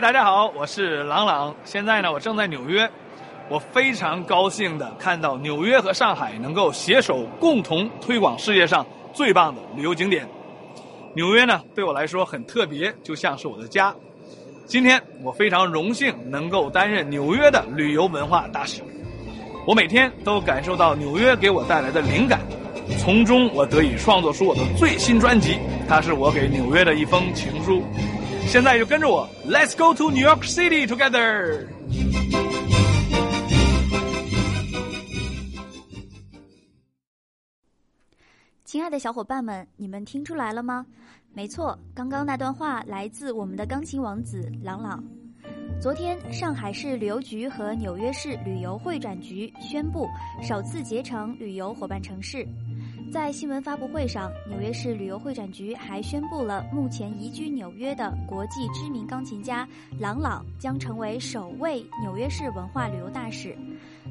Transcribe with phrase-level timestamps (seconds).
[0.00, 1.54] 大家好，我是朗朗。
[1.64, 2.88] 现在呢，我正在纽约。
[3.48, 10.28] 我非常高兴的看到纽约和上海能够携手共同推广世界上最棒的旅游景点。
[11.14, 13.94] 纽约呢，对我来说很特别，就像是我的家。
[14.66, 18.82] 今天我非常荣幸能够担任纽约的旅游文化大使。
[19.66, 22.40] 我每天都感受到纽约给我带来的灵感，
[22.98, 25.56] 从中我得以创作出我的最新专辑。
[25.88, 27.82] 它是我给纽约的一封情书。
[28.48, 31.66] 现在就跟着我，Let's go to New York City together。
[38.64, 40.86] 亲爱的小伙伴们，你们听出来了吗？
[41.34, 45.02] 没错，刚刚那段话来自我们的钢琴王子朗朗。
[45.80, 50.08] 昨天，上海市旅游局和纽约市旅游会展局宣布
[50.42, 52.46] 首次结成旅游伙伴城市。
[53.16, 59.66] 在新闻发布会上，纽约市旅游会展局还宣布了目前移居纽约的国际知名钢琴家
[59.98, 63.56] 朗朗将成为首位纽约市文化旅游大使。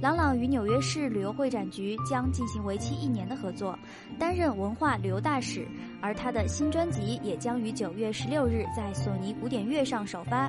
[0.00, 3.76] 朗朗与纽约市旅游会展局将进行为期一年的合作，
[4.20, 5.66] 担任文化旅游大使。
[6.00, 10.48] 而他的新专辑也将于九月十六日在索尼古典乐上首发。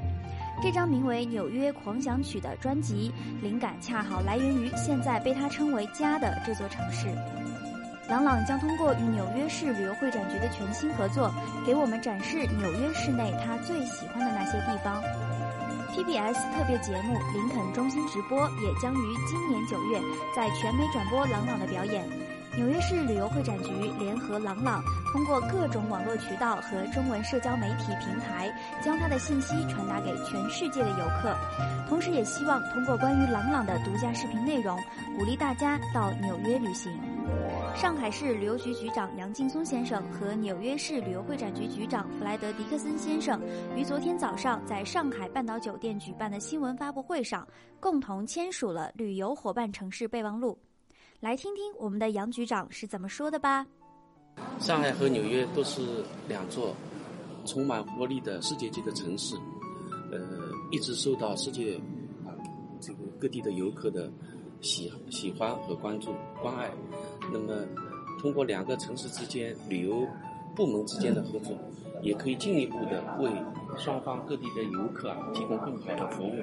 [0.61, 7.07] 这张名为《纽约狂想曲》的专辑，灵感恰好来源于现在被他称为家的这座城市。
[8.09, 11.33] 朗朗将通过与纽约市旅游会展局的全新合作，
[11.65, 15.01] 给我们展示纽约市内他最喜欢的那些地方。
[15.93, 20.01] TBS 特别节目《林肯中心直播》也将于今年九月
[20.35, 22.03] 在全美转播朗朗的表演。
[22.55, 28.51] 纽约市旅游会展局联合朗朗，通过各种网络渠道和中文社交媒体平台，
[28.83, 31.35] 将他的信息传达给全世界的游客。
[31.89, 34.77] 同时，也希望通过关于朗朗的独家视频内容，
[35.17, 36.91] 鼓励大家到纽约旅行。
[37.75, 43.41] 上海市旅游局局长杨劲松先生和纽约市旅游会展局局长弗莱德迪克森先生
[43.75, 47.45] 于昨天早上在上海半岛酒店举办的新闻发布会上，
[47.79, 50.57] 共同签署了旅游伙伴城市备忘录。
[51.19, 53.65] 来听听我们的杨局长是怎么说的吧。
[54.59, 55.81] 上海和纽约都是
[56.27, 56.75] 两座
[57.45, 59.35] 充满活力的世界级的城市，
[60.11, 60.19] 呃，
[60.71, 61.75] 一直受到世界
[62.25, 62.31] 啊
[62.79, 64.11] 这个各地的游客的
[64.61, 66.71] 喜喜欢和关注关爱。
[67.31, 67.53] 那么，
[68.19, 70.07] 通过两个城市之间旅游
[70.55, 71.57] 部门之间的合作，
[72.01, 73.29] 也可以进一步的为
[73.77, 76.35] 双方各地的游客啊提供更好的服务，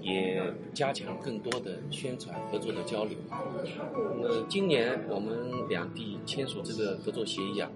[0.00, 0.42] 也
[0.72, 3.18] 加强更多的宣传合作的交流。
[4.20, 7.70] 那么今年我们两地签署这个合作协议啊，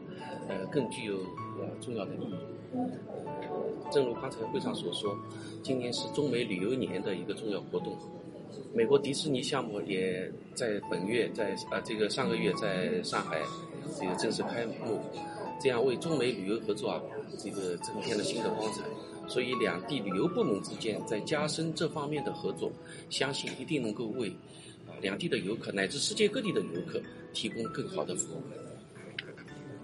[0.49, 1.17] 呃，更具有
[1.61, 2.35] 呃重要的意义。
[3.91, 5.17] 正如刚才会上所说，
[5.63, 7.97] 今年是中美旅游年的一个重要活动。
[8.75, 13.41] 美国迪士尼项目也在本月在啊这个上个月在上海
[13.99, 15.01] 这个正式开幕。
[15.61, 17.03] 这样为中美旅游合作啊，
[17.37, 18.85] 这个增添了新的光彩。
[19.27, 22.71] 所以两地旅游部门之间在加深这方面的合作，
[23.11, 24.29] 相信一定能够为
[24.87, 27.03] 啊两地的游客乃至世界各地的游客
[27.35, 28.43] 提供更好的服务。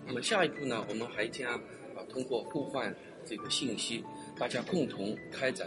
[0.06, 2.94] 那么下一步呢，我们还将啊通过互换
[3.26, 4.04] 这个信息，
[4.38, 5.66] 大家共同开展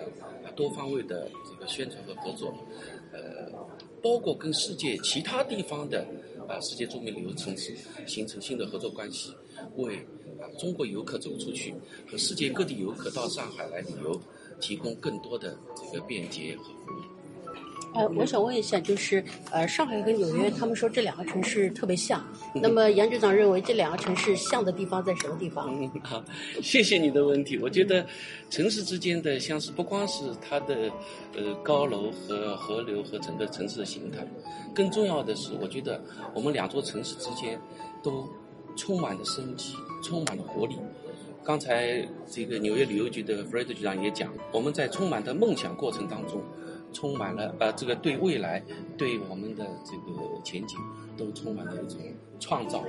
[0.56, 2.54] 多方位的这个宣传和合作，
[3.14, 3.52] 呃，
[4.02, 6.06] 包括跟世界其他地方的
[6.48, 9.34] 啊世界著名旅游城市形成新的合作关系。
[9.76, 9.98] 为
[10.40, 11.74] 啊中国游客走出去
[12.10, 14.20] 和世界各地游客到上海来旅游
[14.60, 17.17] 提供更多的这个便捷和服务。
[17.98, 22.24] 呃，我想问一下，就是呃，上海跟纽约，他们说这两个城市特别像。
[22.54, 25.68] 那么杨局长认为这两个城市像的地方在什么地方？
[25.82, 26.24] 嗯， 好，
[26.62, 27.58] 谢谢你的问题。
[27.58, 28.06] 我觉得
[28.50, 30.92] 城市之间的相似，不光是它的
[31.36, 34.26] 呃高楼和河流和整个城市的形态，
[34.76, 36.02] 更重要的是，我觉得
[36.34, 37.60] 我们两座城市之间
[38.04, 38.28] 都。
[38.80, 40.78] 充满了生机，充满了活力。
[41.44, 46.40] 刚才这个纽约旅游局的弗雷德局长也讲，我们在充满的梦想过程当中，
[46.98, 48.60] 充满了呃这个对未来、
[48.98, 50.80] 对我们的这个前景
[51.16, 52.00] 都充满了一种
[52.40, 52.84] 创造。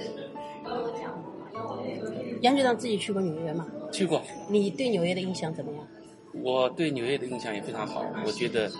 [2.40, 3.66] 杨局长自己去过纽约吗？
[3.92, 4.22] 去过。
[4.48, 5.86] 你对纽约的印象怎么样？
[6.42, 8.02] 我对纽约的印象也非常好。
[8.24, 8.70] 我觉得，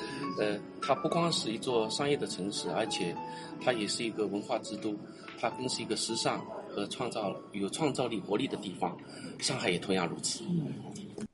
[0.41, 3.15] 呃，它不光是一座商业的城市，而且
[3.63, 4.97] 它也是一个文化之都，
[5.39, 6.43] 它更是一个时尚。
[6.79, 8.97] 和创造有创造力、活力的地方，
[9.39, 10.45] 上海也同样如此。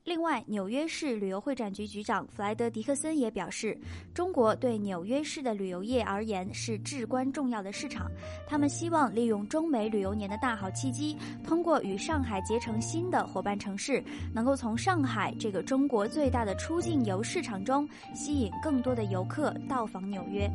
[0.03, 3.77] 另外，纽约市旅游会展局局长弗莱德迪克森也表示，
[4.13, 8.09] 中国对纽约市的旅游业而言是至关重要的市场。
[8.47, 14.03] 他们希望利用中美旅游年的大好契机，通过与上海结成新的伙伴城市，
[14.33, 20.49] 能够从上海这个中国最大的出境游市场中吸引更多的游客到访纽约。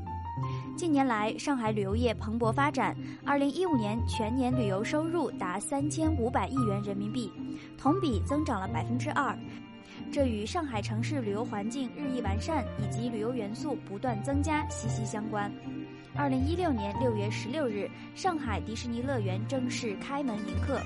[0.76, 2.96] 近年来，上海旅游业蓬勃发展。
[3.24, 7.30] 二零一五年全年旅游收入达三千五百亿元人民币，
[7.76, 9.36] 同比增长了百分之二。
[10.10, 15.52] 这与上海城市旅游环境日益完善以及旅游元素不断增加息息相关。
[16.16, 20.80] 二零一六年六月十六日，上海迪士尼乐园正式开门迎客，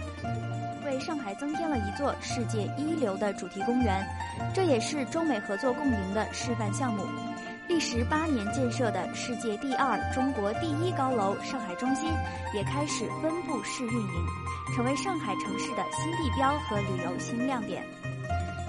[0.84, 4.04] 为上海增添了一座世界一流的主题公园，
[4.52, 7.04] 这也是中美合作共赢的示范项目。
[7.66, 12.10] 历时八年建设的世界第二、中国第一高楼上海中心
[12.52, 14.26] 也开始分布式运营，
[14.76, 17.82] 成为上海城市的新地标和旅游新亮点。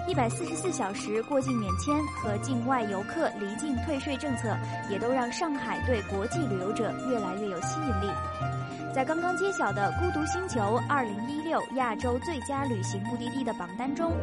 [0.08, 4.56] 一百四十四小时过境免签和境外游客离境退税政策，
[4.90, 8.55] 也都让上海对国际旅游者越来越有吸引力。
[8.96, 14.14] 在刚刚揭晓的“孤独星球”二零一六亚洲最佳旅行目的地的榜单中，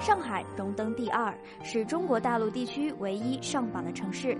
[0.00, 4.34] 上海荣登第二，是中国大陆地区唯一上榜的城市。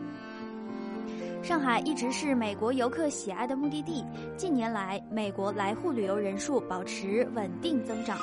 [1.43, 4.03] 上海一直是美国游客喜爱的目的地，
[4.35, 8.17] 近年来美国来沪旅游人数保持稳定增长。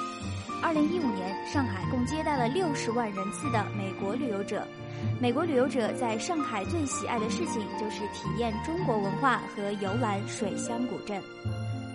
[0.64, 4.66] 二零一五年，上海共接待了六十万人次的美国旅游者。
[5.22, 11.22] 美国旅游者在上海最喜爱的事情就是体验中国文化和游览水乡古镇。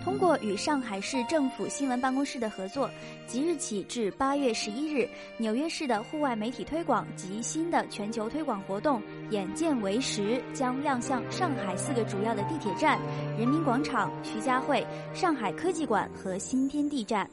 [0.05, 2.87] 通过与上海市政府新闻办公室的合作，
[3.25, 12.99] 即日起至八月十一日，纽约市的户外媒体推广及新的全球推广活动“眼见为实”将亮相上海四个主要的地铁站：
[13.35, 17.27] 人民广场、徐家汇、上海科技馆和新天地站。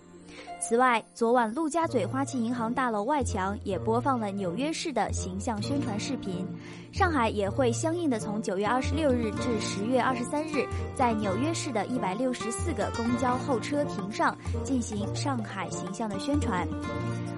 [0.61, 6.47] 此外，昨晚陆家嘴花旗银行大楼外墙也播放了纽约市的形象宣传视频。
[6.93, 10.65] 上海也会相应的从九月二十六日至十月二十三日，
[10.95, 16.67] 在纽约市的一百六十四个公交候车亭上进行上海形象的宣传。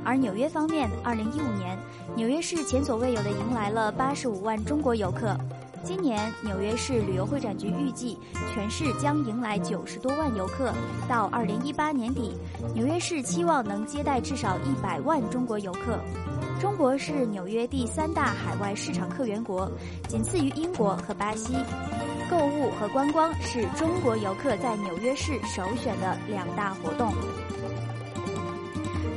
[0.04, 1.78] 而纽约方面，二零一五年，
[2.14, 5.34] 纽约市前所未有的迎来了八十五万中国游客。
[5.84, 8.18] 今年，纽约市旅游会展局预计，
[8.52, 10.72] 全市将迎来九十多万游客。
[11.06, 12.34] 到二零一八年底，
[12.74, 16.00] 纽约市期望能接待至少一百万中国游客。
[16.58, 19.70] 中国是纽约第三大海外市场客源国，
[20.08, 21.54] 仅次于英国和巴西。
[22.30, 27.12] 购物和观光是中国游客在纽约市首选的两大活动。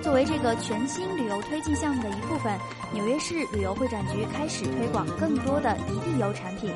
[0.07, 2.57] 作为这个全新旅游推进项目的一部分，
[2.94, 6.71] 纽约市旅游会展局开始推广更多的一地游产品，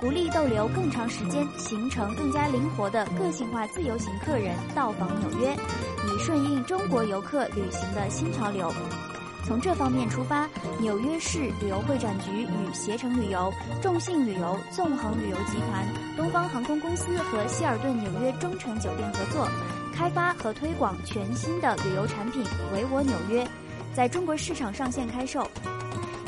[0.00, 5.54] 鼓励逗留更长时间、行程更加灵活的个性化自由行客人到访纽约，
[6.06, 8.72] 以顺应中国游客旅行的新潮流。
[9.44, 10.48] 从这方面出发，
[10.78, 13.52] 纽约市旅游会展局与携程旅游、
[13.82, 15.86] 众信旅游、纵横旅游集团、
[16.16, 19.46] 东方航空公司和希尔顿纽约中城酒店合作，
[20.00, 22.42] 开发和推广全新的旅游产品
[22.72, 23.46] “维我纽约”，
[23.92, 25.46] 在中国市场上线开售。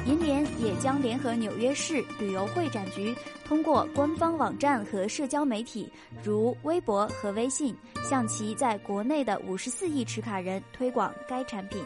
[0.05, 3.17] 银联也将联合纽约市旅游会展局，
[3.47, 5.91] 通过官方网站和社交媒体，
[6.23, 7.75] 如微博和微信，
[8.05, 11.83] 向其在国内的五十四亿持卡人推广该产品。